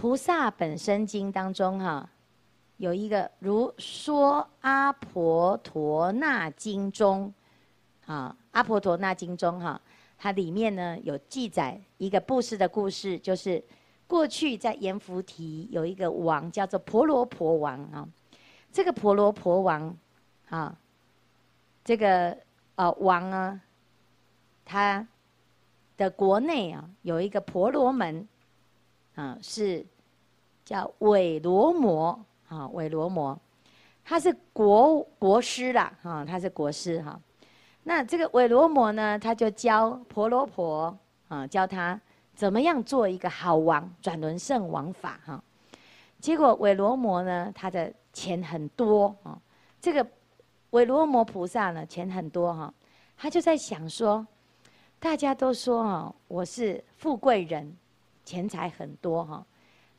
[0.00, 2.08] 菩萨本生经当中哈，
[2.76, 7.34] 有一个如说阿婆陀那经中，
[8.06, 9.80] 啊，阿婆陀那经中哈，
[10.16, 13.60] 它里面呢有记载一个布施的故事，就是
[14.06, 18.08] 过去在阎浮提有一个王叫做婆罗婆王啊，
[18.72, 19.96] 这个婆罗婆王
[20.48, 20.78] 啊，
[21.84, 22.38] 这个
[22.76, 23.60] 呃王啊，
[24.64, 25.04] 他
[25.96, 28.28] 的国内啊有一个婆罗门。
[29.18, 29.84] 啊，是
[30.64, 33.36] 叫韦罗摩啊，韦罗摩，
[34.04, 37.20] 他是国国师啦，哈，他是国师哈。
[37.82, 40.96] 那这个韦罗摩呢，他就教婆罗婆
[41.26, 42.00] 啊，教他
[42.36, 45.42] 怎么样做一个好王，转轮圣王法哈。
[46.20, 49.36] 结果韦罗摩呢，他的钱很多啊，
[49.80, 50.06] 这个
[50.70, 52.72] 韦罗摩菩萨呢，钱很多哈，
[53.16, 54.24] 他就在想说，
[55.00, 57.76] 大家都说啊，我是富贵人。
[58.28, 59.42] 钱财很多哈，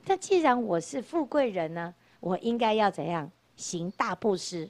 [0.05, 4.69] 但既然我是富贵人呢，我应该要怎样行大布施？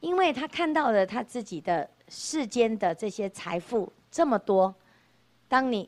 [0.00, 4.74] 因为他看到了他自己的世间的这些财富这么多，
[5.48, 5.86] 当你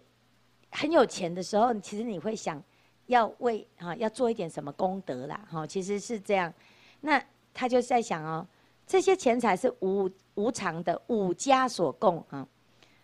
[0.71, 2.63] 很有钱的时候，其实你会想
[3.07, 6.53] 要为哈要做一点什么功德啦哈，其实是这样。
[7.01, 7.19] 那
[7.55, 8.47] 他就在想哦，
[8.87, 12.47] 这些钱财是无无常的，五家所供啊。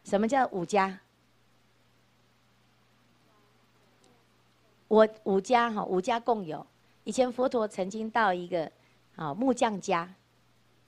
[0.05, 1.01] 什么叫五家？
[4.95, 6.65] 我五家哈，五家共有。
[7.03, 8.71] 以前佛陀曾经到一个
[9.17, 10.09] 啊木匠家，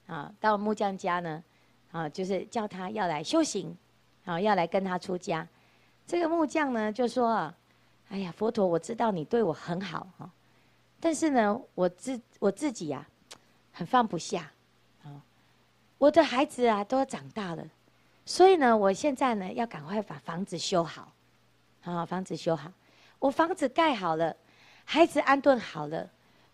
[0.06, 1.42] 啊到木匠家呢，
[1.90, 3.76] 啊就是叫他要来修行，
[4.24, 5.44] 啊要来跟他出家。
[6.06, 7.52] 这个木匠呢就说啊，
[8.08, 10.30] 哎呀佛陀，我知道你对我很好哈，
[11.00, 13.04] 但是呢我自我自己呀
[13.72, 14.52] 很放不下，
[15.02, 15.20] 啊
[15.98, 17.68] 我的孩子啊都长大了，
[18.24, 21.12] 所以呢我现在呢要赶快把房子修好，
[21.82, 22.70] 啊房子修好。
[23.18, 24.36] 我房子盖好了，
[24.84, 26.08] 孩子安顿好了，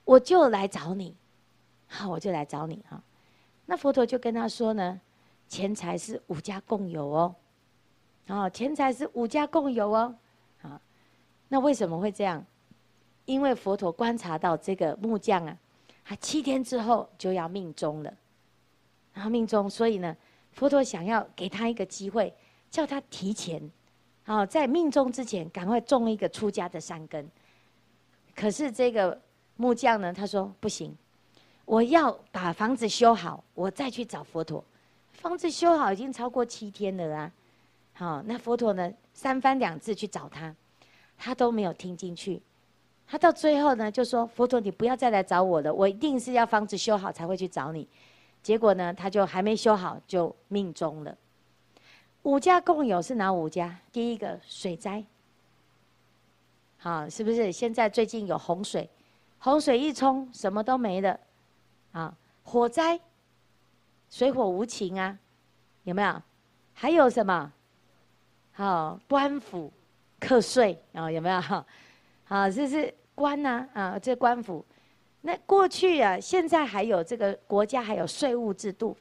[0.04, 1.16] 我就来找你，
[1.86, 3.02] 好，我就来找你哈。
[3.66, 5.00] 那佛陀就跟他说呢，
[5.48, 7.34] 钱财是五家共有哦，
[8.28, 10.14] 哦，钱财是五家共有哦，
[10.62, 10.80] 啊，
[11.48, 12.44] 那为什么会这样？
[13.24, 15.56] 因为佛陀观察到这个木匠啊，
[16.04, 18.14] 他七天之后就要命终了，
[19.12, 20.16] 然后命中，所以呢，
[20.52, 22.34] 佛陀想要给他一个机会，
[22.70, 23.70] 叫他提前。
[24.24, 27.28] 好，在命中之前，赶快种一个出家的善根。
[28.34, 29.20] 可是这个
[29.56, 30.96] 木匠呢，他说不行，
[31.64, 34.64] 我要把房子修好，我再去找佛陀。
[35.12, 37.32] 房子修好已经超过七天了啊！
[37.94, 40.54] 好，那佛陀呢，三番两次去找他，
[41.18, 42.40] 他都没有听进去。
[43.06, 47.86] 他到最后呢，就说：“佛陀，你不要再来找我了，我一定是要房子修好才会去找你。”
[48.42, 51.16] 结果呢，他就还没修好，就命中了。
[52.22, 53.76] 五家共有是哪五家？
[53.90, 55.04] 第一个水灾，
[56.78, 57.50] 好，是不是？
[57.50, 58.88] 现在最近有洪水，
[59.38, 61.18] 洪水一冲，什么都没了，
[61.90, 63.00] 啊，火灾，
[64.08, 65.18] 水火无情啊，
[65.82, 66.22] 有没有？
[66.72, 67.52] 还有什么？
[68.52, 69.72] 好，官府
[70.20, 71.40] 课税啊，有没有？
[71.40, 74.64] 好，这是官呐，啊，这官府。
[75.22, 78.96] 那过去啊，现在还有这个国家还有税务制度。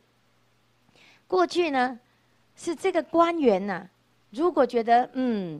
[1.28, 2.00] 过去呢？
[2.64, 3.90] 是这个官员呐、
[4.30, 5.60] 如果觉得嗯，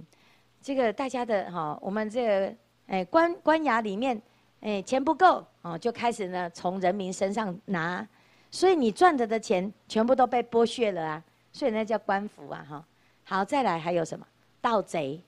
[0.62, 4.22] 这个大家的哈，我们这个哎官官衙里面
[4.60, 8.08] 哎钱不够哦，就开始呢从人民身上拿，
[8.52, 12.86] 所以你赚得的钱全部都被剥削了啊，所以那叫官府啊哈。
[13.24, 14.24] 好，再来还有什么
[14.62, 15.20] 盗贼、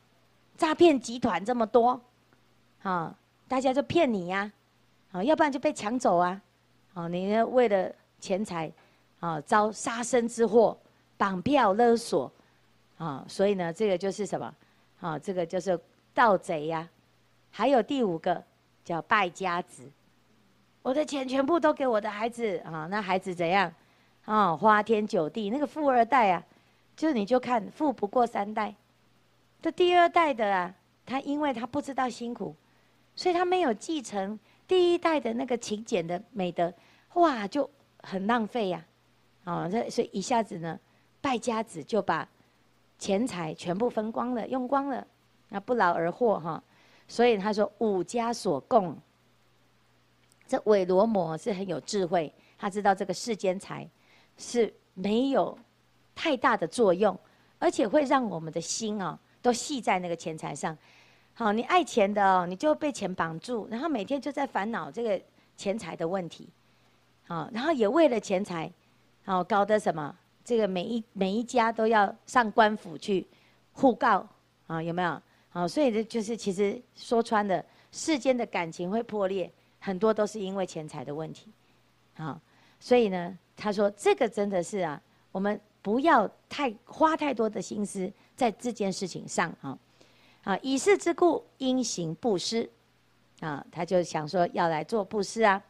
[0.55, 1.99] 诈骗集团这么多，
[2.83, 3.17] 啊，
[3.47, 4.51] 大家就骗你呀，
[5.11, 6.39] 啊，要不然就被抢走啊，
[6.93, 8.71] 啊，你呢为了钱财
[9.19, 10.77] 啊遭杀身之祸。
[11.23, 12.29] 绑票勒索，
[12.97, 14.53] 啊，所以呢，这个就是什么？
[14.99, 15.79] 啊，这个就是
[16.13, 16.85] 盗贼呀。
[17.49, 18.43] 还有第五个
[18.83, 19.89] 叫败家子，
[20.81, 23.73] 我的钱全部都给我的孩子啊，那孩子怎样？
[24.25, 26.43] 啊，花天酒地，那个富二代啊，
[26.93, 28.75] 就是你就看富不过三代，
[29.61, 32.53] 这第二代的啊，他因为他不知道辛苦，
[33.15, 34.37] 所以他没有继承
[34.67, 36.73] 第一代的那个勤俭的美德，
[37.13, 37.69] 哇，就
[38.01, 38.85] 很浪费呀。
[39.45, 40.77] 啊，这所以一下子呢。
[41.23, 42.27] 败家子就把
[42.99, 45.07] 钱财全部分光了，用光了，
[45.47, 46.61] 那不劳而获哈。
[47.07, 48.93] 所以他说五家所共。
[50.45, 53.87] 这韦罗摩是很有智慧，他知道这个世间财
[54.37, 55.57] 是没有
[56.13, 57.17] 太大的作用，
[57.57, 60.77] 而且会让我们的心啊都系在那个钱财上。
[61.33, 65.19] 好，你爱钱的哦，你就被钱绑住，然后每天就在烦恼这个
[65.55, 66.49] 钱财的问题。
[67.25, 68.69] 好，然后也为了钱财，
[69.23, 70.15] 好搞得什么？
[70.43, 73.25] 这个每一每一家都要上官府去
[73.71, 74.27] 互告
[74.67, 75.21] 啊，有没有？
[75.51, 81.51] 啊，所以这就是其实说穿了，世间的感情会破裂，很多都是因为钱财的问题。
[82.17, 82.39] 啊，
[82.79, 85.01] 所以呢，他说这个真的是啊，
[85.31, 89.77] 我们不要太花太多的心思在这件事情上啊。
[90.43, 92.69] 啊，以是之故，应行布施。
[93.39, 95.61] 啊，他就想说要来做布施啊。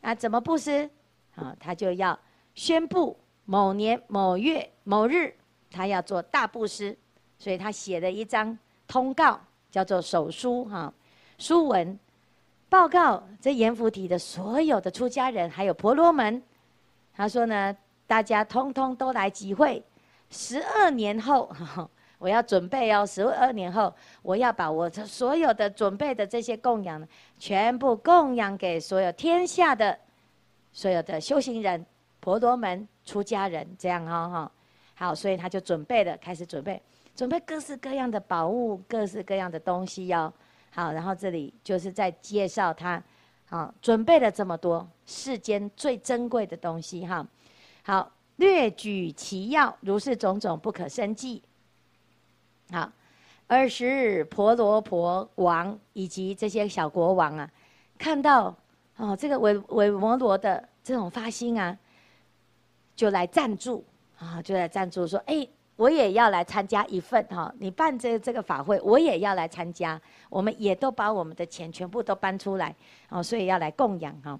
[0.00, 0.88] 啊，怎么布施？
[1.34, 2.18] 啊，他就要
[2.54, 5.34] 宣布某年某月某日，
[5.70, 6.96] 他要做大布施，
[7.38, 8.58] 所以他写了一张。
[8.86, 10.92] 通告叫做手书哈，
[11.38, 11.98] 书文
[12.68, 16.40] 报告这阎浮提的所有的出家人还有婆罗门，
[17.14, 17.74] 他说呢，
[18.06, 19.82] 大家通通都来集会，
[20.28, 21.50] 十二年后
[22.20, 27.02] 我要准备哦，十二年后我要把我这所有的准备的这些供养，
[27.38, 29.98] 全部供养给所有天下的
[30.74, 31.84] 所有的修行人、
[32.20, 34.52] 婆罗门、出家人，这样哈哈，
[34.94, 36.80] 好，所以他就准备了，开始准备。
[37.14, 40.32] 准备各式各样的宝物，各式各样的东西哟。
[40.70, 43.00] 好，然后这里就是在介绍他，
[43.46, 47.24] 好，准备了这么多世间最珍贵的东西哈。
[47.84, 51.40] 好，略举其要，如是种种不可胜计。
[52.72, 52.90] 好，
[53.46, 57.48] 二十日婆罗婆王以及这些小国王啊，
[57.96, 58.52] 看到
[58.96, 61.78] 哦这个韦韦摩罗的这种发心啊，
[62.96, 63.84] 就来赞助
[64.18, 65.46] 啊，就来赞助说，哎。
[65.76, 70.00] 我也要来参加一份哈，你办这这个法会，我也要来参加。
[70.30, 72.72] 我们也都把我们的钱全部都搬出来，
[73.08, 74.38] 哦，所以要来供养哈。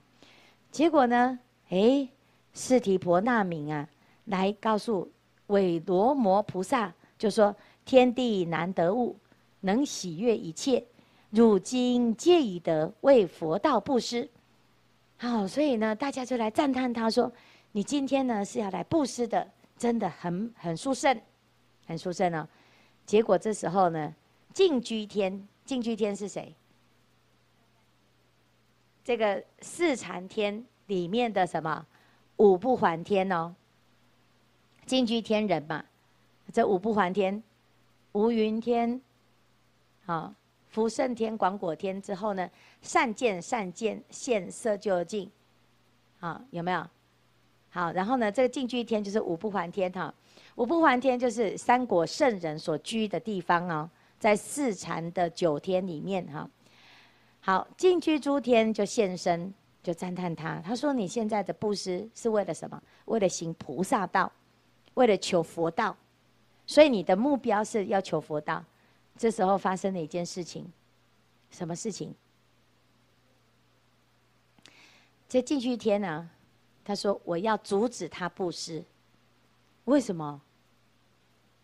[0.71, 1.37] 结果呢，
[1.71, 2.09] 诶，
[2.53, 3.89] 释提婆那明啊，
[4.27, 5.11] 来告诉
[5.49, 7.53] 韦罗摩菩萨，就说
[7.85, 9.17] 天地难得物，
[9.59, 10.85] 能喜悦一切，
[11.31, 14.31] 汝今皆已得，为佛道布施。
[15.17, 17.33] 好，所以呢，大家就来赞叹他说，
[17.75, 19.51] 你今天呢是要来布施的。
[19.77, 21.21] 真的很很殊胜，
[21.85, 22.49] 很殊胜哦。
[23.05, 24.15] 结果这时候呢，
[24.53, 26.55] 净居天，净居天是谁？
[29.03, 31.85] 这个四禅天里面的什么？
[32.37, 33.53] 五不还天哦。
[34.87, 35.85] 净居天人嘛，
[36.53, 37.43] 这五不还天，
[38.13, 39.03] 无云天，
[40.07, 40.33] 好，
[40.69, 42.49] 福胜天、广果天之后呢，
[42.81, 45.29] 善见善见现色究竟，
[46.21, 46.87] 好，有没有？
[47.75, 50.15] 好，然后呢，这个净居天就是五不还天哈，
[50.55, 56.49] 五不还天就是三国圣人所居的地方哦，在四禅的九天里面哈。
[57.41, 62.81] 好，进居诸天就现身，就赞叹他，他说：“你现在的布施是为了什么？
[63.07, 64.31] 为了行菩萨道，
[64.95, 65.97] 为了求佛道，
[66.69, 68.65] 所以你的目标是要求佛道。”
[69.19, 70.73] 这时候发生了一件事情，
[71.51, 72.15] 什么事情？
[75.29, 76.31] 这进去一天呢、
[76.85, 78.85] 他说：“我要阻止他布施，
[79.87, 80.39] 为什么？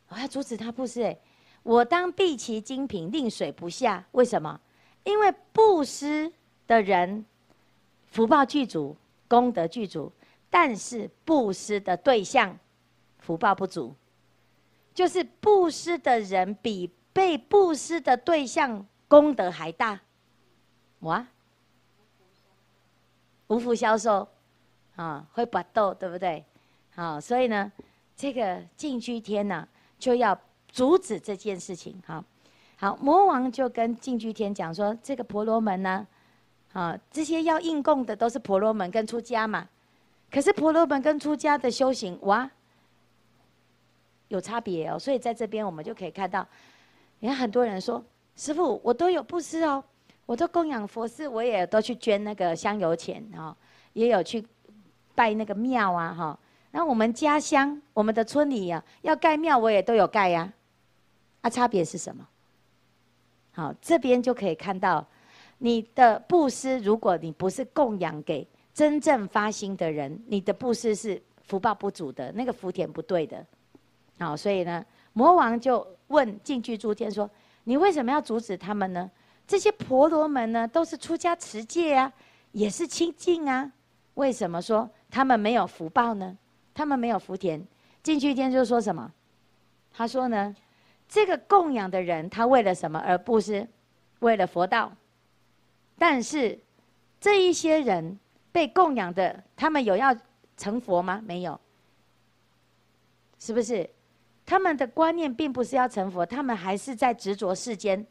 [0.09, 1.03] 我要阻止他布施？
[1.03, 1.19] 哎，
[1.63, 4.03] 我当避其精品，令水不下。
[4.13, 4.59] 为什么？
[5.05, 6.33] 因为布施
[6.67, 7.23] 的人
[8.11, 8.97] 福报具足，
[9.29, 10.11] 功德具足，
[10.49, 12.59] 但是布施的对象
[13.19, 13.95] 福报不足，
[14.95, 20.01] 就是布施的人比被布施的对象功德还大。
[21.01, 21.27] 哇，
[23.49, 24.27] 无福消受。”
[24.97, 26.45] 啊，会搏斗，对不对？
[26.95, 27.71] 好，所以呢，
[28.17, 30.39] 这个净居天呢、啊，就要
[30.69, 32.03] 阻止这件事情。
[32.05, 32.23] 好，
[32.77, 36.07] 好，魔王就跟净居天讲说：“这个婆罗门呢，
[36.73, 39.67] 啊，这些要应供的都是婆罗门跟出家嘛。
[40.31, 42.51] 可是婆罗门跟出家的修行，哇，
[44.29, 44.99] 有差别哦。
[44.99, 46.47] 所以在这边我们就可以看到，
[47.21, 48.05] 你看很多人说：
[48.37, 49.83] 师父，我都有布施哦，
[50.27, 53.57] 我都供养佛寺，我也都去捐那个香油钱啊，
[53.95, 54.45] 也有去。”
[55.21, 56.39] 拜那个庙啊，哈，
[56.71, 60.51] 那我们家乡、我们的村里呀、啊，要盖庙，我也都有盖呀、
[61.43, 61.43] 啊。
[61.43, 62.27] 啊，差别是什么？
[63.53, 65.07] 好，这边就可以看到，
[65.59, 73.45] 你的布施，如果你不是供养给真正发心的人，你的布施是福报不足的，那个福田不对的。
[74.19, 77.29] 好，所以呢，魔王就问净居诸天说
[77.65, 79.11] ：“你为什么要阻止他们呢？
[79.47, 82.11] 这些婆罗门呢，都是出家持戒啊，
[82.53, 83.71] 也是清净啊，
[84.15, 86.37] 为什么说？”他们没有福报呢，
[86.73, 87.63] 他们没有福田。
[88.03, 89.13] 进去一天就说什么？
[89.93, 90.55] 他说呢，
[91.09, 93.67] 这个供养的人，他为了什么而布施？
[94.21, 94.93] 为了佛道。
[95.99, 96.59] 但是
[97.21, 98.19] 这一些人
[98.53, 100.17] 被供养的，他们有要
[100.57, 101.23] 成佛吗？
[101.27, 101.61] 没有，
[103.39, 103.89] 是不是？
[104.47, 108.05] 他们的观念并不是要成佛，他们还是在执着世间。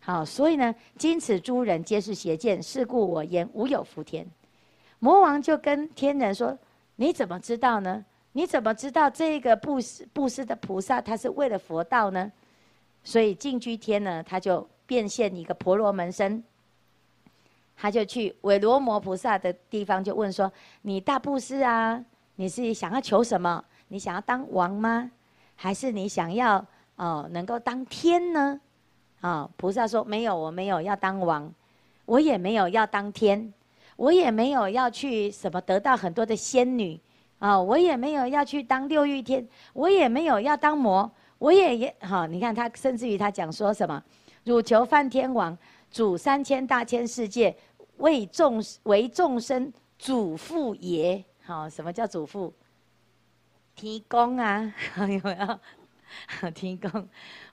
[0.00, 4.26] 好，所以呢，今此诸人皆是邪见，是故我言无有福田。
[5.06, 6.58] 魔王就跟天人说
[6.96, 8.04] ：“你怎么知道呢？
[8.32, 12.32] 你怎么知道这个布施布施的菩萨他是为了佛道呢？”
[13.04, 16.42] 所以净居天呢，他就变现一个婆罗门身，
[17.76, 23.64] 他就去韦罗摩菩萨的地方，就问说：“你大布施啊，你是想要求什么？
[23.86, 25.08] 你想要当王吗？
[25.54, 28.60] 还是你想要哦能够当天呢？”
[29.22, 31.48] 啊，菩萨说：“没有，我没有要当王，
[32.06, 33.52] 我也没有要当天，
[33.96, 37.00] 我也没有要去什么得到很多的仙女。”
[37.38, 42.26] 啊，我也没有要去当六欲天，我也没有要当魔，我也也好。
[42.26, 44.02] 你看他，甚至于他讲说什么，
[44.44, 45.56] 汝求梵天王，
[45.90, 47.54] 主三千大千世界，
[47.98, 51.22] 为众为众生主父也。
[51.44, 52.50] 好，什么叫主父？
[53.74, 55.36] 提供啊， 有没
[56.40, 56.50] 有？
[56.52, 57.06] 提供。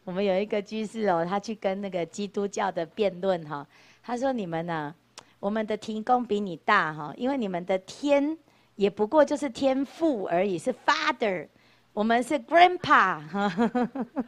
[0.06, 3.68] 我们有一个居士哦，他去跟那个基督教的辩论哈，
[4.02, 4.96] 他说你们呢，
[5.44, 8.38] 我们的提供比你大哈，因为你们的天。
[8.76, 11.48] 也不过就是天父而已，是 father，
[11.94, 13.22] 我们是 grandpa，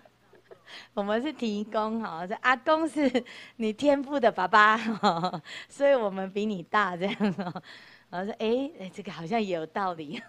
[0.93, 3.11] 我们是提公哈，这阿公是
[3.55, 4.77] 你天父的爸爸，
[5.67, 7.63] 所以我们比你大这样哦。
[8.11, 10.21] 然后说，哎哎，这个好像也有道理，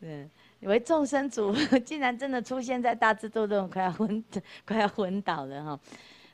[0.00, 4.22] 嗯，以为众生主竟然真的出现在大智度论，快要昏
[4.66, 5.80] 快要昏倒了哈。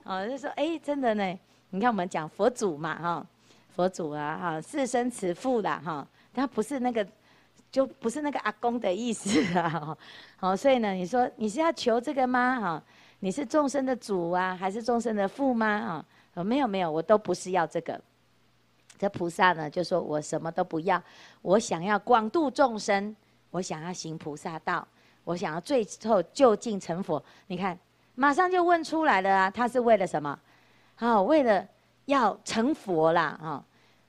[0.03, 1.39] 哦，就说，哎，真的呢，
[1.77, 3.27] 你看我们讲佛祖嘛哈，
[3.75, 6.09] 佛祖啊哈，四生慈父啦哈。
[6.33, 7.07] 他不是那个，
[7.71, 9.95] 就不是那个阿公的意思啊，
[10.41, 12.59] 好，所以呢，你说你是要求这个吗？
[12.59, 12.83] 哈，
[13.21, 15.67] 你是众生的主啊，还是众生的父吗？
[16.33, 18.01] 啊，没有没有，我都不是要这个。
[18.97, 21.03] 这菩萨呢，就说我什么都不要，
[21.43, 23.15] 我想要广度众生，
[23.51, 24.89] 我想要行菩萨道，
[25.25, 27.23] 我想要最后究竟成佛。
[27.49, 27.79] 你看，
[28.15, 30.39] 马上就问出来了啊，他是为了什么？
[30.97, 31.67] 好，为了
[32.07, 33.65] 要成佛啦啊。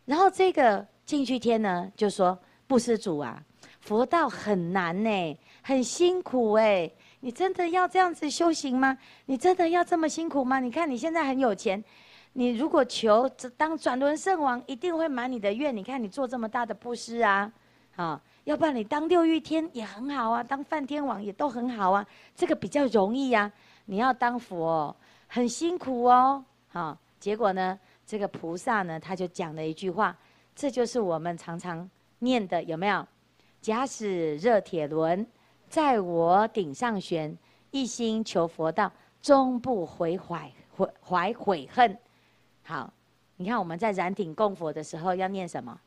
[0.06, 0.86] 然后这个。
[1.08, 3.41] 净居天呢，就说布施主啊，
[3.79, 6.91] 佛道很难呢，很辛苦哎，
[7.22, 8.98] 你真的要这样子修行吗？
[9.25, 10.60] 你真的要这么辛苦吗？
[10.60, 11.82] 你看你现在很有钱，
[12.34, 13.25] 你如果求
[13.56, 15.74] 当转轮圣王，一定会满你的愿。
[15.74, 17.50] 你看你做这么大的布施啊，
[17.96, 23.50] 啊，要不然你当六欲天也很好啊，当梵天王也都很好啊，这个比较容易呀。
[23.86, 24.94] 你要当佛，
[25.27, 26.44] 很辛苦哦，
[26.77, 30.15] 啊，结果呢，这个菩萨呢，他就讲了一句话。
[30.55, 33.05] 这就是我们常常念的，有没有？
[33.62, 35.25] 假使热铁轮
[35.67, 37.36] 在我顶上悬，
[37.72, 38.91] 一心求佛道，
[39.22, 41.98] 终不悔怀怀怀悔恨。
[42.63, 42.93] 好，
[43.38, 45.79] 你看我们在燃顶供佛的时候要念什么？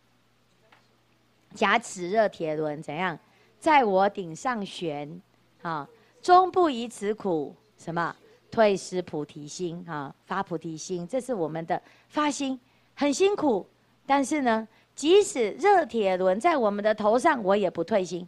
[1.54, 3.18] 假使热铁轮怎样，
[3.58, 5.20] 在我顶上悬，
[5.62, 5.88] 啊，
[6.22, 8.14] 终不以此苦什么
[8.50, 12.58] 退失菩提心啊，发菩提心，这是我们的发心，
[12.94, 13.66] 很辛苦。
[14.06, 18.26] 但是呢，即使热铁轮在我们的头上，我也不退心，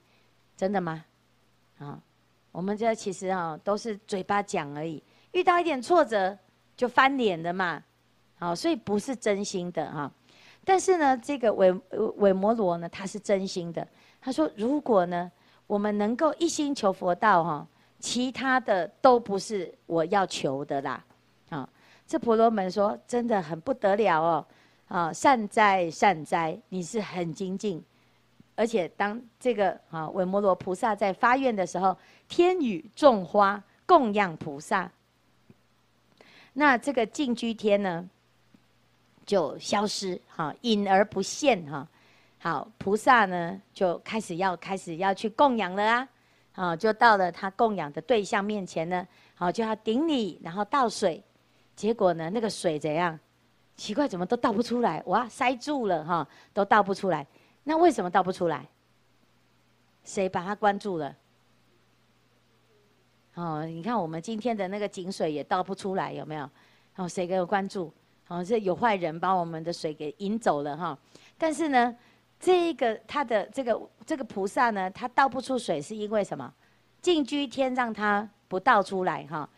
[0.56, 1.04] 真的吗？
[1.78, 2.00] 啊，
[2.52, 5.02] 我们这其实啊都是嘴巴讲而已，
[5.32, 6.38] 遇到一点挫折
[6.76, 7.82] 就翻脸的嘛，
[8.38, 10.10] 好，所以不是真心的哈。
[10.64, 11.72] 但是呢，这个韦
[12.18, 13.86] 韦摩罗呢，他是真心的。
[14.20, 15.28] 他说，如果呢，
[15.66, 17.66] 我们能够一心求佛道哈，
[18.02, 21.02] 其他的都不是我要求的啦。
[21.48, 21.66] 啊，
[22.06, 24.46] 这婆罗门说，真的很不得了哦。
[24.88, 27.82] 啊，善哉善哉，你是很精进，
[28.54, 31.96] 而且当这个啊韦摩罗菩萨在发愿的时候，
[32.28, 34.90] 天雨种花供养菩萨，
[36.52, 38.06] 那这个净居天呢
[39.24, 41.88] 就消失，哈，隐而不现，哈，
[42.38, 46.08] 好，菩萨呢就开始要开始要去供养了啊，
[46.54, 51.22] 啊，就到了他供养的对象面前呢，好，就要顶礼，然后倒水，
[51.74, 53.18] 结果呢那个水怎样？
[53.74, 55.02] 奇怪，怎么都倒不出来？
[55.06, 57.26] 哇，塞住了哈，都倒不出来。
[57.64, 58.68] 那为什么倒不出来？
[60.04, 61.16] 谁把它关住了？
[63.34, 66.48] 哦，你看我们今天的那个井水也倒不出来，有没有？
[66.96, 67.90] 哦，谁给我关住？
[68.28, 70.96] 哦，这有坏人把我们的水给引走了哈。
[71.38, 71.96] 但是呢，
[72.42, 76.52] 这个他的这个这个菩萨呢，他倒不出水是因为什么？
[77.00, 79.48] 净居天让他不倒出来哈。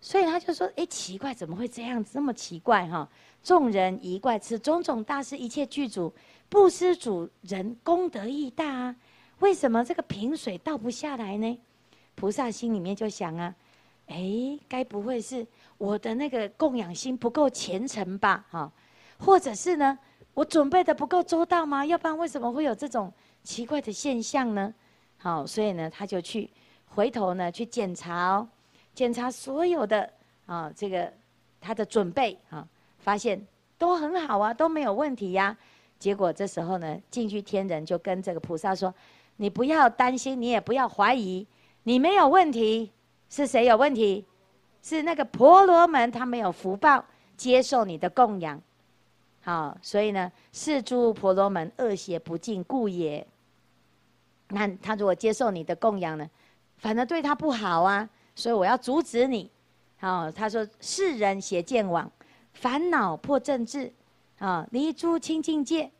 [0.00, 2.14] 所以他就说：哎，奇怪，怎么会这样子？
[2.14, 3.08] 这么奇怪哈？
[3.42, 6.12] 众人疑怪，此种种大事一切具足，
[6.48, 8.96] 布施主人功德亦大啊！
[9.38, 11.58] 为什么这个瓶水倒不下来呢？
[12.16, 13.54] 菩萨心里面就想啊，
[14.08, 15.46] 哎，该不会是
[15.78, 18.44] 我的那个供养心不够虔诚吧？
[18.50, 18.70] 哈，
[19.18, 19.98] 或者是呢，
[20.34, 21.86] 我准备的不够周到吗？
[21.86, 23.12] 要不然为什么会有这种
[23.42, 24.74] 奇怪的现象呢？
[25.16, 26.50] 好，所以呢，他就去
[26.86, 28.48] 回头呢去检查哦，
[28.94, 30.10] 检查所有的
[30.46, 31.12] 啊这个
[31.60, 32.66] 他的准备啊。
[32.98, 33.38] 发现
[33.76, 35.54] 都很好啊，都没有问题呀、
[35.98, 38.94] 结果这时候呢，净居天人就跟这个菩萨说
[39.36, 41.46] ：“你不要担心，你也不要怀疑，
[41.82, 42.90] 你没有问题，
[43.28, 44.24] 是谁有问题？
[44.82, 47.04] 是那个婆罗门他没有福报
[47.36, 48.58] 接受你的供养，
[49.44, 53.24] 好，所以呢，是诸婆罗门恶邪不净故也。
[54.48, 56.26] 那他如果接受你的供养呢，
[56.78, 59.50] 反而对他不好啊，所以我要阻止你。
[59.98, 62.10] 好，他说世人邪见网，
[62.54, 63.92] 烦恼破正智，
[64.38, 65.90] 啊，离诸清净戒，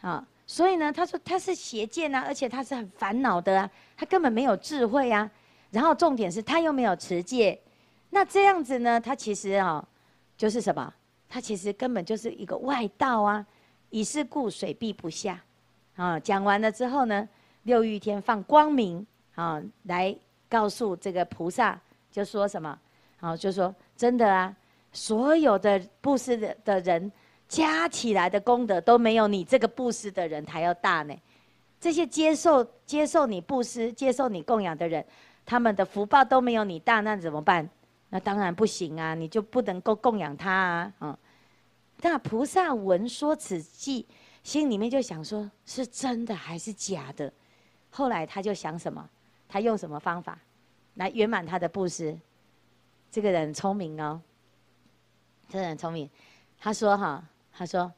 [0.00, 5.28] 啊，所以呢，他说他是邪见啊，而且他是很烦恼的啊，他根本没有智慧啊。
[5.72, 7.60] 然后重点是他又没有持戒，
[8.10, 9.84] 那这样子呢，他其实啊，
[10.36, 10.94] 就是什么？
[11.28, 13.44] 他其实根本就是一个外道啊。
[13.90, 15.42] 以是故，水闭不下。
[15.96, 17.28] 啊，讲完了之后呢，
[17.62, 19.04] 六欲天放光明
[19.34, 20.14] 啊，来
[20.48, 21.80] 告诉这个菩萨，
[22.10, 22.78] 就说什么？
[23.20, 24.54] 啊，就说真的啊，
[24.92, 27.10] 所有的布施的的人
[27.48, 31.14] 加起来的功德都没有你这个布施的人还要大呢。
[31.80, 35.04] 这些接受接受你布施、接受你供养的人，
[35.46, 37.68] 他们的福报都没有你大，那怎么办？
[38.10, 40.92] 那当然不行啊，你就不能够供养他啊。
[41.00, 41.18] 嗯，
[42.00, 44.06] 那菩萨闻说此计，
[44.42, 47.32] 心里面就想说：是真的还是假的？
[47.90, 49.08] 后来他就想什么？
[49.48, 50.38] 他用什么方法
[50.94, 52.18] 来圆满他的布施？
[53.10, 54.20] 这个人聪明哦，
[55.48, 56.08] 这个人聪明。
[56.60, 57.90] 他说：“哈，他说，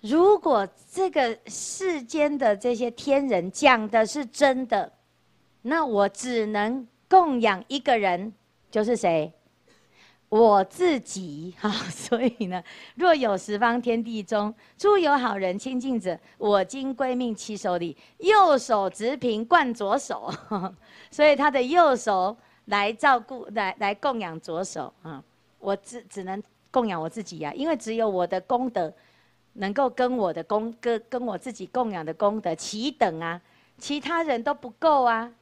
[0.00, 4.92] 如果这个世间的这些天人讲的是真的，
[5.62, 8.32] 那我只能供养一个人，
[8.70, 9.32] 就是谁？
[10.28, 11.54] 我自己。
[11.58, 12.62] 哈， 所以呢，
[12.94, 20.32] 若有十方天地中诸有好人亲近者，我今归命其手里，右手执瓶灌左手。
[21.10, 22.36] 所以他的右手。”
[22.68, 25.24] 来照顾，来来供养左手啊！
[25.58, 28.92] 我只只能供养我自己呀、啊，因为只有我的功德
[29.54, 33.40] 能够跟我的功跟跟我自己供养的功德齐等啊，
[33.78, 35.32] 其他人都不够啊！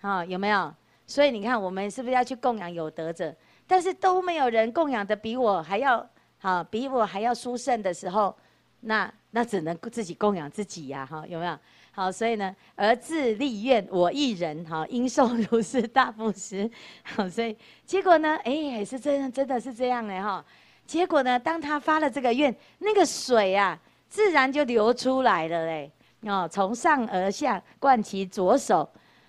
[0.00, 0.72] 啊，有没有？
[1.08, 3.34] 所以你看，我们是不是要去供养有德者？
[3.66, 6.06] 但是都没有人供养的比我还要
[6.38, 8.36] 好，比我还要殊胜的时候，
[8.80, 11.06] 那那只能自己供养自己呀！
[11.06, 11.58] 哈，有没有？
[11.90, 16.70] 好，所以呢，而自立愿我一人，哈，应受如是大布施。
[17.02, 20.44] 好，所以结果呢，哎，也是真真的是这样的哈。
[20.86, 25.90] 结果呢，当他发了这个愿，那个水啊，自然就流出来了嘞。
[26.22, 28.88] 哦，从上而下灌其左手，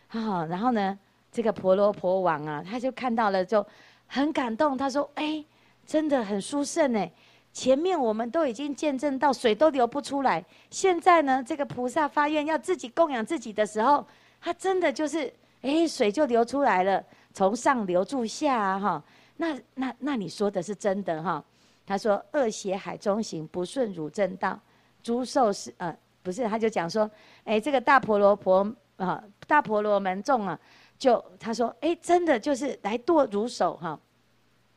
[0.10, 0.98] 啊，然后呢，
[1.32, 3.66] 这个婆罗婆王啊，他就看到了，就
[4.08, 4.78] 很感动。
[4.78, 5.44] 他说：“哎，
[5.86, 7.12] 真的很殊胜哎。”
[7.52, 14.06] 前面我们都已经见证到水都流不出来，现在呢，这个菩萨发愿要自己供养自己的时候，
[14.42, 17.02] 他真的就是，哎，水就流出来了，
[17.34, 19.02] 从上流注下，哈，
[19.38, 21.42] 那那那你说的是真的哈？
[21.88, 24.60] 他说恶邪海中行，不顺汝正道，
[25.02, 27.10] 诸受是呃，不是，他就讲说，
[27.46, 30.60] 哎，这个大婆罗婆啊，大婆罗门众啊，
[30.98, 34.00] 就他说，哎，真的就是来堕汝手哈，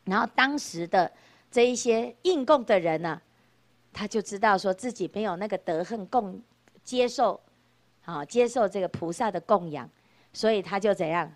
[0.05, 1.11] 然后当时的。
[1.51, 3.19] 这一些应供的人呢、
[3.91, 6.39] 他就知道说自己没有那个德恨供
[6.85, 7.41] 接受，
[8.05, 9.89] 啊，接受这个菩萨的供养，
[10.31, 11.33] 所以他就怎样，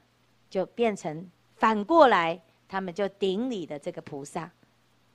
[0.50, 4.50] 就变成反过来，他们就顶礼的这个菩萨，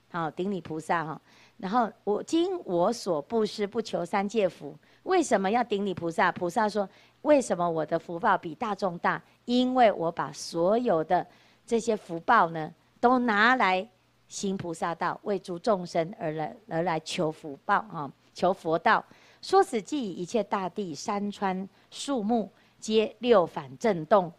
[0.10, 1.22] 好，顶礼菩萨哈。
[1.58, 6.32] 然后我今我所布施不求三界福，为什么要顶礼菩萨？
[6.32, 6.90] 菩萨说，
[7.28, 9.22] 为什么我的福报比大众大？
[9.44, 11.28] 因为我把所有的
[11.66, 13.88] 这些福报呢，都拿来。
[14.30, 19.02] 行菩萨道，为诸众生而来，而来求福报啊，求佛道。
[19.42, 24.30] 说此偈，一切大地、山川、树木，皆六反震动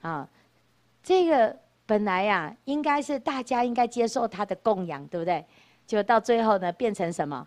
[0.00, 0.28] 啊。
[1.00, 1.56] 这个
[1.86, 5.44] 本来呀、啊，应该是大家应该接受他的供养，对不对？
[5.86, 7.46] 就到最后呢，变成什么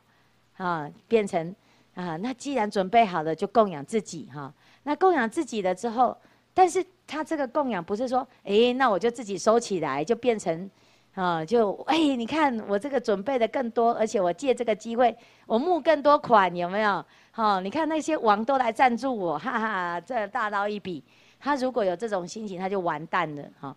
[0.55, 0.89] 啊？
[1.09, 1.53] 变成
[1.99, 6.17] 啊，那既然准备好了，就供养自己哈、那供养自己了之后，
[6.53, 10.69] 但是他这个供养不是说，哎，那我就自己收起来，就变成。
[11.15, 15.13] 啊，就哎，你看我这个准备的更多，而且我借这个机会，
[15.47, 17.03] 我募更多款，有没有？
[17.31, 21.03] 好，你看那些王都来赞助我，哈哈，这大刀一笔。
[21.39, 23.75] 他如果有这种心情，他就完蛋了，哈。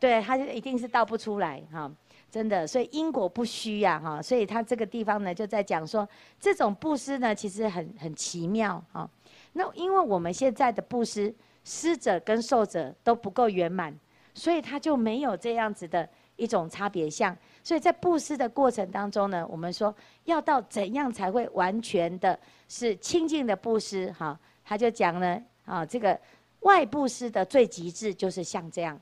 [0.00, 1.88] 对，他就一定是倒不出来，哈，
[2.34, 2.66] 真的。
[2.66, 4.20] 所以因果不虚呀，哈。
[4.20, 6.08] 所以他这个地方呢，就在讲说，
[6.40, 9.08] 这种布施呢，其实很很奇妙，哈。
[9.52, 13.94] 那因为我们现在的布施，施者跟受者都不够圆满，
[14.34, 16.08] 所以他就没有这样子的。
[16.36, 19.94] 一种差别相，所以在布施的过程当中呢，我们说
[20.24, 22.36] 要到怎样才会完全的
[22.68, 24.36] 是清净的布施哈？
[24.64, 26.20] 他就讲呢啊，这个
[26.62, 29.00] 外布施的最极致就是像这样，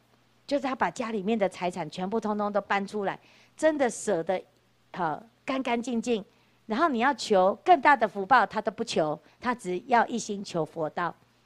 [0.53, 3.19] 就是他把家里面的财产全部通通都搬出来，
[3.57, 4.39] 真的舍得
[4.93, 6.23] 好干干净净，
[6.67, 11.15] 然后你要求更大的福报，他都不求，他只要一心求佛道，